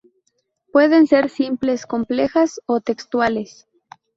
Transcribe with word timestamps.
Pueden 0.73 1.05
ser 1.05 1.29
simples, 1.29 1.85
complejas 1.85 2.59
o 2.65 2.81
textuales. 2.81 3.67